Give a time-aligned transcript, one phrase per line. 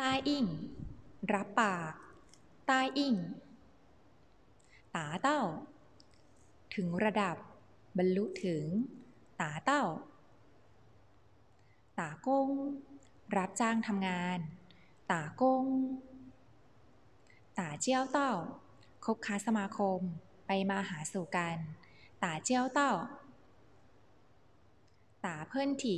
[0.00, 0.46] ตาอิ่ง
[1.32, 1.92] รับปาก
[2.70, 3.16] ตาอิ่ง
[4.96, 5.40] ตาเต้า
[6.74, 7.36] ถึงระดับ
[7.98, 8.64] บรรลุถึง
[9.40, 9.82] ตาเต้า
[11.98, 12.48] ตากง
[13.36, 14.38] รับจ้างทำงาน
[15.10, 15.66] ตากง
[17.58, 18.32] ตาเจี้ยวเต้า
[19.04, 20.00] คบค้าสมาคม
[20.46, 21.56] ไปมาหาสู่กัน
[22.22, 22.92] ตาเจี้ยวเต้า
[25.24, 25.96] ตาเพิ่อนถิ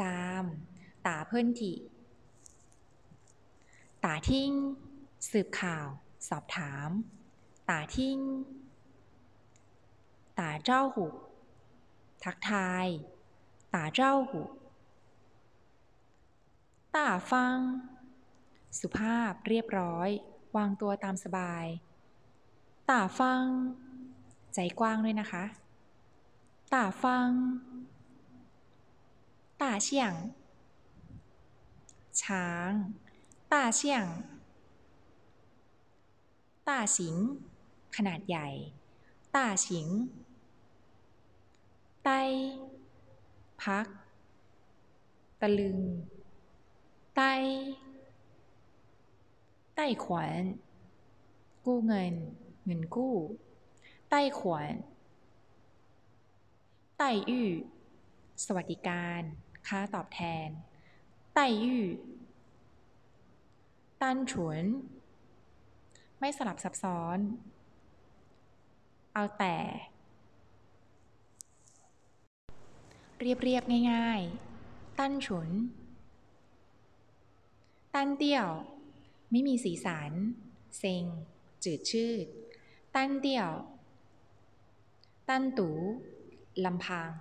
[0.00, 0.44] จาม
[1.06, 1.72] ตาเพิ่อนถิ
[4.04, 4.52] ตาทิ้ง
[5.30, 5.86] สืบข่าว
[6.28, 6.90] สอบถาม
[7.68, 8.18] ตาทิ้ง
[10.38, 11.06] ตาเจ้าหู
[12.24, 12.86] ทักทาย
[13.74, 14.42] ตาเจ้าหู
[16.94, 17.56] ตาฟัง
[18.80, 20.08] สุภาพเรียบร้อย
[20.56, 21.64] วางตัวตามสบาย
[22.90, 23.44] ตาฟัง
[24.54, 25.44] ใจกว้างด้วยนะคะ
[26.72, 27.28] ตาฟัง
[29.62, 30.14] ตาเฉียง
[32.22, 32.70] ช้าง
[33.52, 34.06] ตาเฉียง
[36.68, 37.16] ตาสิง
[37.96, 38.48] ขนาดใหญ่
[39.36, 39.88] ตาสิง
[42.04, 42.20] ไต้
[43.62, 43.86] พัก
[45.40, 45.78] ตะลึง
[47.16, 47.32] ไต้
[49.74, 50.42] ไต้ขวัญ
[51.64, 52.14] กู้เงิน
[52.64, 53.14] เงินกู้
[54.10, 54.72] ไต้ขวัญ
[56.98, 57.48] ไต้ยู่
[58.44, 59.20] สวัสดิการ
[59.68, 60.48] ค่าตอบแทน
[61.34, 61.84] ไต้ยู่
[64.02, 64.64] ตันฉวน
[66.18, 67.18] ไม่สลับซับซ้อน
[69.14, 69.56] เอาแต่
[73.20, 74.20] เรียบเรียบง่าย
[74.60, 75.50] ๆ ตั้นฉุน
[77.94, 78.48] ตั้นเตี้ยว
[79.30, 80.12] ไม่มีสีสัน
[80.78, 81.04] เซ็ง
[81.64, 82.26] จืดชืด
[82.94, 83.50] ตั้นเตี้ยว
[85.28, 85.70] ตั้นตู
[86.64, 87.12] ลำพัง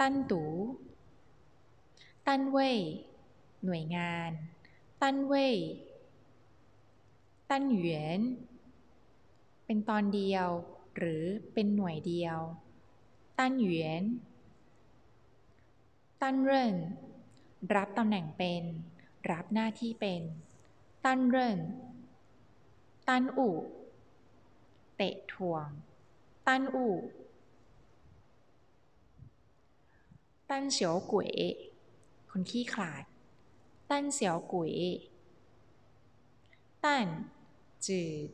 [0.00, 0.44] ตั้นตู
[2.26, 2.78] ตั้นเว่ย
[3.64, 4.30] หน่วยงาน
[5.02, 5.56] ตั้นเว่ย
[7.50, 8.20] ตั้นหวียน
[9.66, 10.48] เป็นตอนเดียว
[10.96, 11.24] หรือ
[11.54, 12.38] เป็นหน่วยเดียว
[13.38, 14.02] ตั้นหวียน
[16.20, 16.76] ตั้นเริ่น
[17.74, 18.62] รับตำแหน่งเป็น
[19.30, 20.22] รับหน้าที่เป็น
[21.04, 21.60] ตั้นเริ่น
[23.08, 23.56] ตั้นอู่
[24.96, 25.68] เตะถ่วง
[26.46, 26.96] ตั้นอู่
[30.50, 31.30] ตั้นเสียวกุ๋ย
[32.30, 33.04] คนขี้ขลาด
[33.90, 34.74] ตั้นเสียวกุ๋ย
[36.84, 37.06] ตั้น
[37.86, 38.28] จืด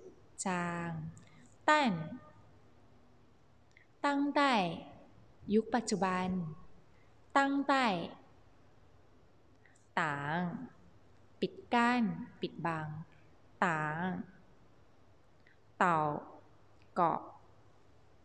[0.47, 0.91] จาง
[1.69, 1.93] ตั้น
[4.05, 4.53] ตั้งใต้
[5.55, 6.29] ยุคปัจจุบัน
[7.37, 7.87] ตั้งใต้
[10.01, 10.41] ต่าง
[11.41, 12.03] ปิดกั้น
[12.41, 12.87] ปิดบัง
[13.65, 14.09] ต่าง
[15.79, 15.99] เต่า
[16.95, 17.21] เกาะ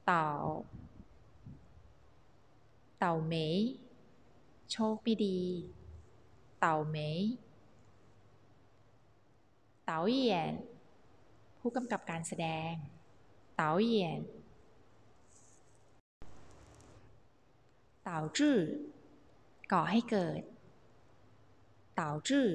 [0.06, 0.28] เต่า
[3.00, 3.58] เต่าเมย
[4.72, 5.40] โชคไม่ดี
[6.60, 7.20] เต่าเมย
[9.86, 10.54] เต่าเหยียน
[11.62, 12.74] ผู้กำกับการแสดง
[13.56, 14.20] เต๋าเหยียน
[18.04, 18.58] เต๋าจื้อ
[19.72, 20.42] ก่อให้เกิด
[21.96, 22.48] เต๋าจื้อ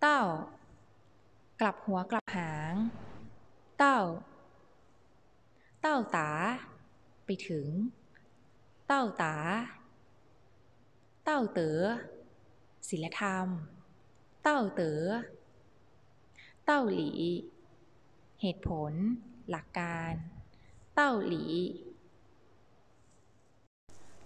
[0.00, 0.20] เต้า
[1.60, 2.74] กลับหัวกลับหาง
[3.78, 3.98] เต้า
[5.82, 6.30] เต้าตา
[7.24, 7.66] ไปถึง
[8.86, 9.36] เต้าตา
[11.24, 11.80] เต้าเต๋อ
[12.88, 13.46] ศิลธรรม
[14.42, 15.02] เต้าเต๋อ
[16.70, 17.12] เต้าหลี
[18.40, 18.92] เหตุผล
[19.50, 20.12] หลักการ
[20.94, 21.44] เต้าหลี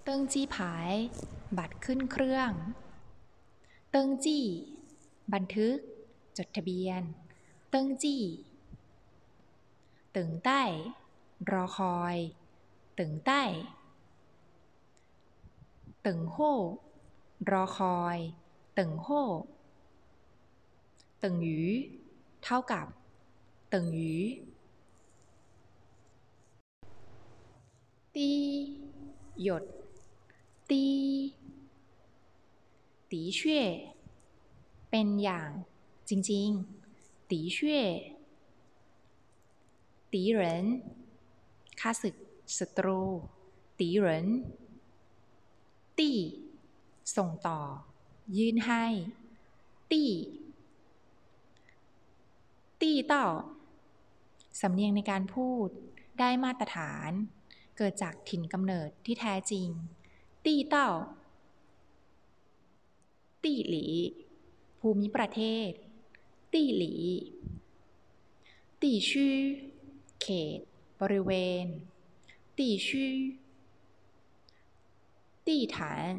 [0.04, 0.92] เติงจี้ผาย
[1.58, 2.52] บัตรขึ้นเครื่อง
[3.90, 4.46] เติงจี้
[5.32, 5.76] บันทึก
[6.36, 7.02] จดทะเบียน
[7.70, 8.22] เติงจี้
[10.16, 10.62] ตึงใต้
[11.50, 12.16] รอคอย
[12.98, 13.42] ตึงใต้
[16.06, 16.36] ตึงโฮ
[17.50, 18.18] รอคอย
[18.78, 19.08] ตึงโฮ
[21.22, 21.60] ตึงหยู
[22.44, 22.86] เท่ากับ
[23.72, 24.14] ตึงหยู
[28.14, 28.30] ตี
[29.42, 29.64] หยด
[30.70, 30.86] ตี
[33.10, 33.60] ตีเช่
[34.90, 35.50] เป็นอย่าง
[36.08, 37.80] จริงๆตีเช่
[40.12, 40.66] ตีเหริน
[41.80, 42.16] ข้าศึก
[42.58, 43.02] ศัตรู
[43.78, 44.26] ตีเหริน
[45.98, 46.10] ตี
[47.16, 47.60] ส่งต่อ
[48.36, 48.84] ยื่นให้
[49.90, 50.10] ตี้
[53.02, 53.28] ตีเต้า
[54.60, 55.68] สำเนียงในการพูด
[56.20, 57.10] ได้มาตรฐาน
[57.76, 59.68] เกิดจากถิ่นกำเนิดที่แท้จริง
[60.44, 60.88] ตีเต้า
[63.44, 63.86] ตีหลี
[64.80, 65.70] ภูมิประเทศ
[66.52, 66.94] ตีหลี
[68.82, 69.36] ตีชื่อ
[70.20, 70.60] เขต
[71.00, 71.30] บริเว
[71.62, 71.64] ณ
[72.58, 73.14] ตีชื่อ
[75.46, 76.10] ตีฐาน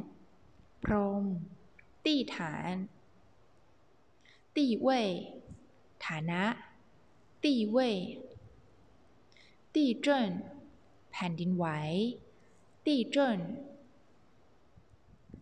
[0.83, 1.24] พรม
[2.06, 2.74] ตีฐาน
[4.56, 5.09] ตีเว่ย
[6.06, 6.44] ฐานะ
[7.43, 7.97] ตี้เว่ย
[9.73, 10.31] ตี้เจิ้น
[11.11, 11.65] แผ่นดินไหว
[12.85, 13.39] ตี้เจิ้น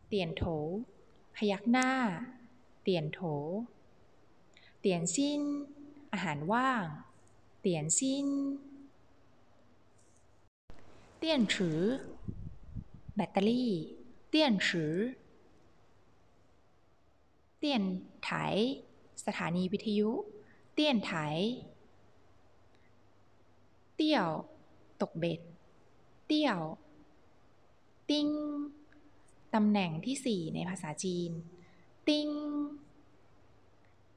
[0.07, 0.43] เตียนโถ
[1.35, 1.91] พยักหน้า
[2.81, 3.19] เตียนโถ
[4.79, 5.41] เตียนซิน
[6.13, 6.85] อาหารว่าง
[7.61, 8.27] เตียนซิน
[11.17, 11.79] เตียนฉือ
[13.15, 13.71] แบตเตอรี่
[14.29, 14.95] เตียนฉือ
[17.59, 17.83] เตียน
[18.23, 18.31] ไถ
[19.25, 20.09] สถานีวิทยุ
[20.73, 21.13] เตียนไถ
[24.03, 24.31] เตี้ยว
[25.01, 25.41] ตกเบ็ด
[26.25, 26.61] เตี้ยว
[28.09, 28.29] ติ้ง
[29.53, 31.31] ตำแหน่งที่สี่ในภาษาจีน
[32.07, 32.29] ติ้ง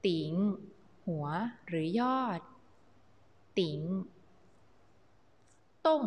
[0.07, 0.33] ติ๋ง
[1.07, 1.27] หัว
[1.67, 2.41] หรือยอด
[3.59, 3.81] ติ๋ง
[5.87, 6.03] ต้ง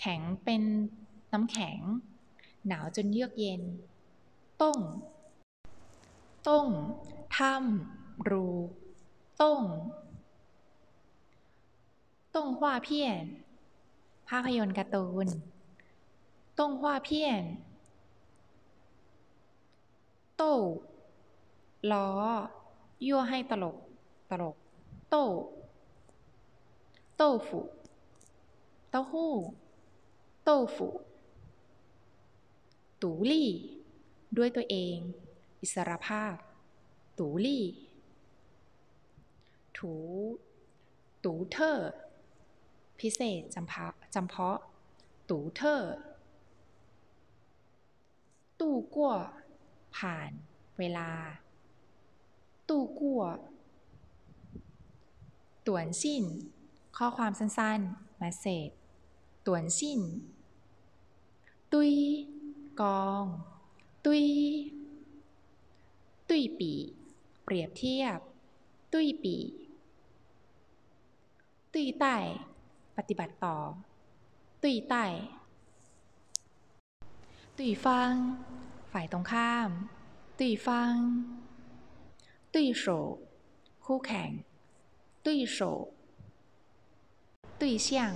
[0.00, 0.62] แข็งเป็น
[1.32, 1.80] น้ำแข็ง
[2.66, 3.62] หนาวจนเยือกเย็น
[4.62, 4.78] ต้ง
[6.48, 6.66] ต้ง
[7.36, 8.48] ถ้ำรู
[9.42, 9.60] ต้ง
[12.36, 13.24] ต้งฮวาเพี้ยน
[14.28, 15.28] ภาพยนตร์การ์ตูน
[16.58, 17.42] ต้งฮวาเพี้ยน
[20.36, 20.54] โต้
[21.92, 22.08] ล้อ
[23.06, 23.78] ยั่วให้ตลก
[24.30, 24.56] ตลก
[25.10, 25.24] โต้
[27.16, 27.60] โต้ฝู
[28.90, 29.32] เต้าหู้
[30.44, 30.88] โต้ฝู
[33.02, 33.50] ตูลี่
[34.36, 34.96] ด้วยตัวเอง
[35.60, 36.34] อิสรภาพ
[37.18, 37.64] ตูลี่
[39.76, 39.92] ถู
[41.24, 41.90] ตูเทอร์
[43.00, 44.58] พิเศษจำเพาะจำเพาะ
[45.28, 45.94] ตูเทอร์
[48.60, 49.12] ตู้กั่ว
[49.96, 50.30] ผ่าน
[50.78, 51.10] เวลา
[52.68, 53.22] ตู้กั่ว
[55.66, 56.24] ต่วนสิ้น
[56.96, 58.74] ข้อความสั้นๆ message
[59.46, 60.00] ต่วนสิ้น
[61.72, 61.94] ตุย
[62.80, 63.24] กอง
[64.04, 64.26] ตุย
[66.28, 66.72] ตุยปี
[67.44, 68.18] เปรียบเทียบ
[68.92, 69.36] ตุยปี
[71.72, 72.16] ตุยใต้
[72.96, 73.56] ปฏิบัติต่อ
[74.62, 75.04] ตุยใต้
[77.56, 78.12] ตุยฟัง
[78.92, 79.68] ฝ่ายตรงข้าม
[80.38, 80.94] ตุยฟัง
[82.52, 82.84] ตุยโฉ
[83.84, 84.30] คู่แข่ง
[85.24, 85.58] ตุยโฉ
[87.60, 88.12] ตุยเสี่ยง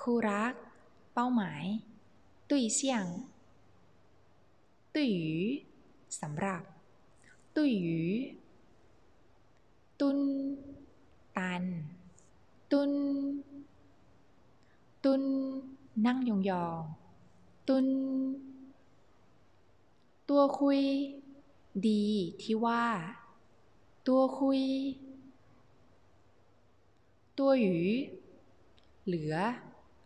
[0.00, 0.52] คู่รัก
[1.14, 1.64] เป้าหมาย
[2.50, 3.04] ตุยเสี่ยง
[4.94, 5.36] ตุยหยู
[6.20, 6.62] สำหรับ
[7.56, 8.00] ตุยหยู
[10.00, 10.18] ตุน
[11.36, 11.64] ตัน
[12.70, 12.92] ตุน
[15.06, 15.24] ตุน
[16.06, 16.30] นั่งย
[16.64, 17.86] องๆ ตุน
[20.28, 20.80] ตัวคุย
[21.88, 22.04] ดี
[22.42, 22.84] ที่ว่า
[24.08, 24.62] ตัวคุย
[27.38, 27.76] ตัวหยู
[29.06, 29.34] เหลือ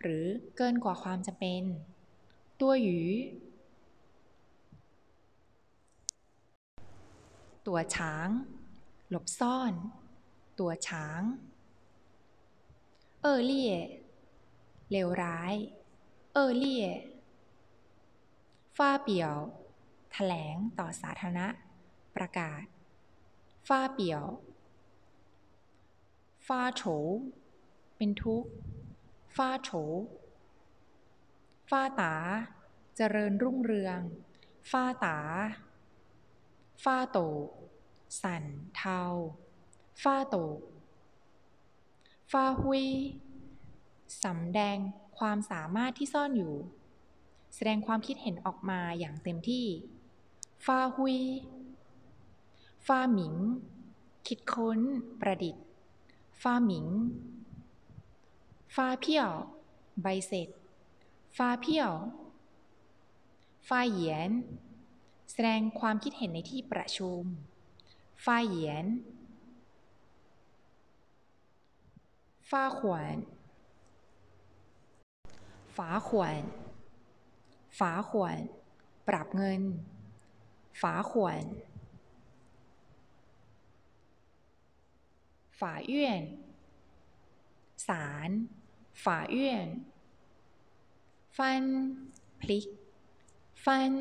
[0.02, 0.24] หรือ
[0.56, 1.62] เกินกว่าความจำเป็น
[2.60, 2.98] ตัวหยู
[7.66, 8.28] ตัวช้าง
[9.10, 9.72] หลบซ่อน
[10.58, 11.22] ตัวช้าง
[13.22, 13.74] เออเลี่ย
[14.90, 15.54] เลวร้าย
[16.32, 16.86] เออเลี่ย
[18.76, 19.36] ฟ้าเปี่ยว
[20.12, 21.46] แถลงต่อสาธารณะ
[22.16, 22.62] ประกาศ
[23.68, 24.24] ฟ้าเปี่ยว
[26.46, 26.82] ฟ้าโฉ
[27.96, 28.50] เป็นทุกข์
[29.36, 29.70] ฟ้าโฉ
[31.70, 32.14] ฟ้าตา
[32.96, 34.00] เจริญรุ่งเรือง
[34.70, 35.18] ฟ้าตา
[36.84, 37.18] ฟ้าโต
[38.22, 38.44] สั่น
[38.76, 39.00] เทา
[40.02, 40.36] ฟ้าโต
[42.32, 42.84] ฟ้าหุย
[44.24, 44.76] สำแดง
[45.18, 46.54] ความสามารถที่ซ่อนอยู่
[47.54, 49.66] แสดงความคิดเห็นออกมาอย่างเต็มที่
[50.66, 51.18] ฟาหุย
[52.86, 53.34] ฟาหมิง
[54.26, 54.80] คิดค้น
[55.20, 55.64] ประดิษฐ์
[56.42, 56.86] ฟาหมิง
[58.74, 59.30] ฟาเพี้ยว
[60.02, 60.48] ใบเสร็จ
[61.36, 61.92] ฟาเพี้ยว
[63.68, 64.30] ฟาเหยียน
[65.32, 67.22] แสดงความคิดเห็นในที่ประชุม
[68.24, 68.86] ฟาเหยียน
[72.50, 73.16] ฟาขวน
[75.76, 76.42] ฝาขวน
[77.78, 78.38] ฝาขวน
[79.08, 79.62] ปรับเงิน
[80.80, 81.44] ฝาขวน
[85.60, 86.22] ฝาเยื่อน
[87.88, 88.30] ศาล
[89.04, 89.66] ฝาเยื่อน
[91.36, 91.64] ฟัน
[92.40, 92.66] พลิก
[93.64, 93.92] ฟัน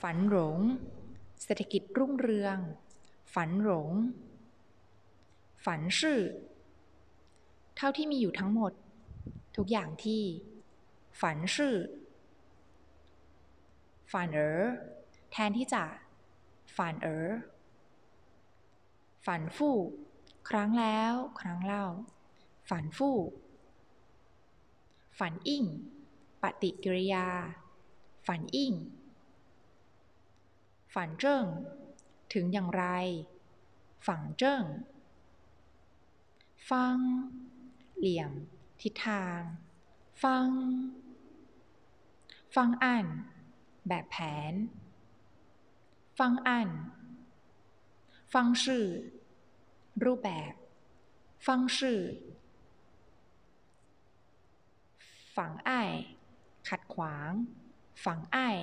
[0.00, 0.58] ฝันหลง
[1.42, 2.58] เศรษฐกิจรุ่งเรือง
[3.34, 3.90] ฝันหลง
[5.64, 6.20] ฝันชื่อ
[7.76, 8.72] เท่าที่มีอยู่ทั้งหมด
[9.56, 10.22] ทุกอย่างที่
[11.20, 11.76] ฝันชื่อ
[14.12, 14.62] ฝันเออ
[15.32, 15.84] แทนที่จะ
[16.76, 17.30] ฝันเออ
[19.26, 19.76] ฝันฟู่
[20.48, 21.84] ครั้งแล้ว ครั้งเล่า
[22.70, 23.16] ฝันฟู่
[25.18, 25.64] ฝันอิ่ง
[26.42, 27.26] ปฏิกิริยา
[28.26, 28.74] ฝันอิ่ง
[30.94, 31.44] ฝันเจิ้ง
[32.32, 32.84] ถึงอย่างไร
[34.06, 34.64] ฝังเจิ้ง
[36.70, 36.96] ฟัง
[37.98, 38.32] เหลี่ยม
[38.80, 39.40] ทิศทาง
[40.22, 40.48] ฟัง
[42.56, 43.06] ฟังอ่าน
[43.88, 44.16] แบบแผ
[44.52, 44.54] น
[46.18, 46.68] ฟังอ่าน
[48.34, 48.86] ฟังชื่อ
[50.04, 50.52] รูปแบบ
[51.46, 52.00] ฟังชื่อ
[55.36, 55.90] ฝังอ้าย
[56.68, 57.32] ขัดขวาง
[58.04, 58.58] ฝังอ้าย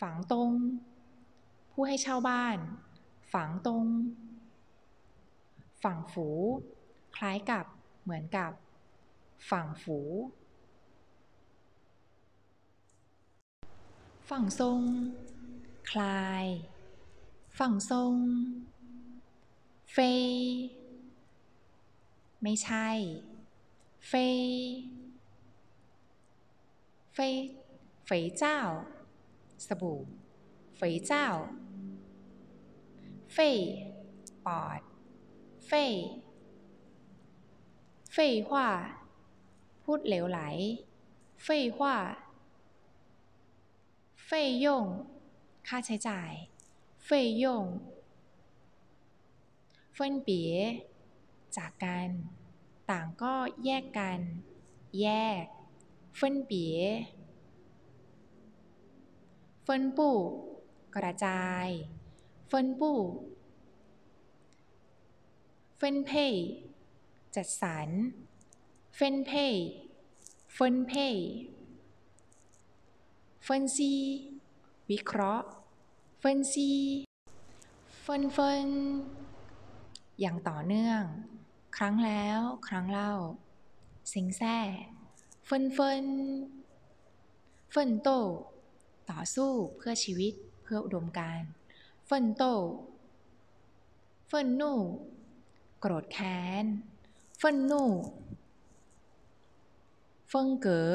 [0.00, 0.52] ฝังตรง
[1.72, 2.58] ผู้ให้เช่าบ้าน
[3.32, 3.86] ฝังตรง
[5.82, 6.28] ฝังฝู
[7.16, 7.64] คล้ายกับ
[8.02, 8.52] เหมือนกับ
[9.50, 9.98] ฝังฝู
[14.28, 14.80] ฝั่งทรง
[15.90, 16.46] คลาย
[17.58, 18.14] ฝั่งทรง
[19.92, 20.26] เฟย
[22.42, 22.88] ไม่ใช่
[24.08, 24.40] เฟย
[27.14, 27.34] เฟย
[28.06, 28.58] เฟยเจ้า
[29.66, 30.00] สบู่
[30.76, 31.26] เฟยเจ้า
[33.32, 33.58] เฟย
[34.46, 34.80] ปอด
[35.66, 35.92] เฟย
[38.20, 38.68] เฟยว่า
[39.84, 40.40] พูดเหลวไหล
[41.42, 41.96] เฟยว่า
[44.24, 44.86] เฟยย่ง
[45.68, 46.32] ค่าใช้จ่าย
[47.04, 47.64] เฟยย่ง
[49.92, 50.52] เฟินเปีย
[51.56, 52.08] จากกัน
[52.90, 53.34] ต่างก็
[53.64, 54.20] แยกกัน
[55.00, 55.06] แย
[55.42, 55.44] ก
[56.16, 56.78] เฟินเปีย
[59.62, 60.18] เฟินปู่
[60.96, 61.66] กระจาย
[62.46, 63.00] เฟินปู่
[65.76, 66.34] เฟินเพ่ย
[67.38, 67.88] จัดสรร
[68.94, 73.92] 分配 分配 分析
[74.90, 75.48] วิเคราะห์
[76.18, 78.68] 分析 纷纷
[80.20, 81.02] อย่างต่อเนื่อง
[81.76, 83.12] ครั้งแล้วครั้งเล่า
[84.12, 84.58] สิงแซ่
[85.44, 86.06] 纷纷
[87.70, 88.08] 奋斗
[89.10, 91.40] ต่อสู้เพื่อชีวิตเพื่ออุดมการ
[92.06, 92.42] เฟินโต
[94.26, 94.78] 愤怒
[95.80, 96.66] โกรธแค้น
[97.40, 100.94] 愤怒 风格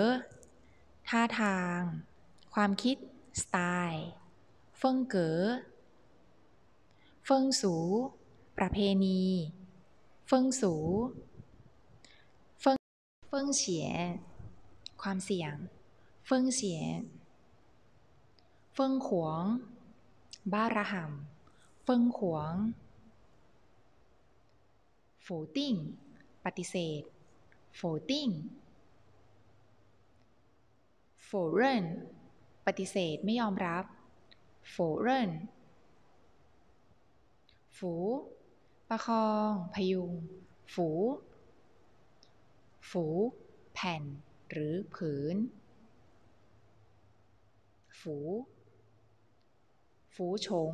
[1.10, 1.80] ท่าทาง
[2.54, 2.98] ความคิด
[3.42, 3.58] สไต
[3.90, 4.08] ล์
[4.78, 7.76] 风格 风俗
[8.58, 9.24] ประเพณี
[10.28, 12.78] 风俗 风
[13.30, 13.98] 风险
[15.02, 15.56] ความเสี่ยง
[16.26, 17.00] 风险
[18.74, 19.44] เฟิงขวง
[20.54, 22.54] บ้าระห่ำเฟิงขวง
[25.26, 25.76] ฝูติ้ง
[26.46, 27.02] ปฏิเสธ
[27.80, 28.30] ฝูติ้ง
[31.24, 31.86] โฝเรน
[32.66, 33.86] ปฏิเสธไม่ยอมรับ
[34.70, 35.32] โฝเรน
[37.78, 37.94] ฝู
[38.90, 40.12] ประคอง พยุง
[40.74, 40.90] ฝู
[42.90, 43.06] ฝู
[43.74, 44.04] แผ่น
[44.52, 45.38] หรือผืน
[48.00, 48.16] ฝู
[50.16, 50.74] ฝูฉง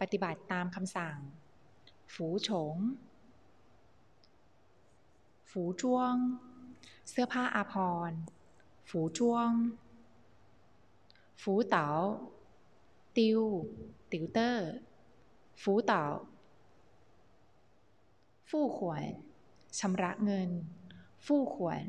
[0.00, 1.16] ปฏิบัติตามคำสั่ง
[2.14, 2.76] ฝูฉง
[5.50, 6.14] ฝูจ้วง
[7.08, 7.74] เสื้อผ้าอาภ
[8.08, 8.18] รณ์
[8.88, 9.50] ฝูจ้วง
[11.42, 11.88] ฝูเต๋า
[13.16, 13.40] ติว
[14.10, 14.68] ติวเตอร์
[15.62, 16.04] ฝูเต๋า
[18.48, 19.04] 付款
[19.78, 20.50] ชำระเงิน
[21.26, 21.82] 付款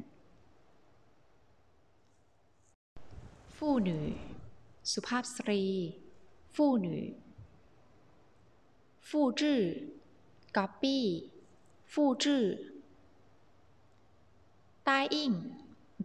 [3.55, 4.03] 妇女
[4.91, 5.63] สุภาพสตรี
[6.55, 9.59] 妇女 复制
[10.57, 11.05] ก๊อปปี้
[11.93, 15.33] 复制 答应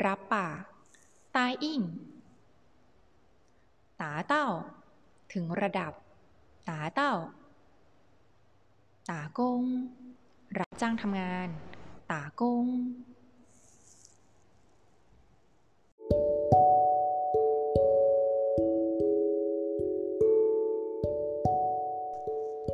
[0.05, 0.63] รับปาก
[1.35, 1.83] 答应
[4.01, 4.47] 达到
[5.33, 5.93] ถึงระดับ
[6.69, 7.13] ตาเต้า
[9.11, 9.63] ตากง
[10.59, 11.49] รับจ้างทำงาน
[12.11, 12.67] ตากง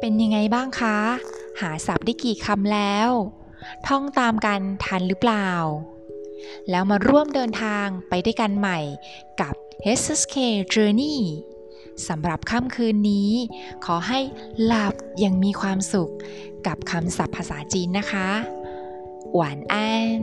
[0.01, 0.99] เป็นยังไงบ้างคะ
[1.61, 3.11] หาศัพท์ได้กี่คำแล้ว
[3.87, 5.49] ท่องตามกันทันหรือเปล่า
[6.71, 8.79] แล้วมาร่วมเดินทางไปด้วยกันใหม่
[9.41, 9.55] กับ
[9.99, 10.37] HSK
[10.75, 11.19] Journey
[12.09, 13.31] สำหรับค่ำคืนนี้
[13.85, 14.21] ขอให้
[14.65, 16.13] หลับอย่างมีความสุข
[16.67, 18.29] กับคำศัพท์ภาษาจีนนะคะ
[19.35, 20.21] หวานอัน